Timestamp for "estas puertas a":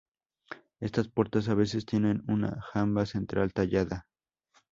0.79-1.53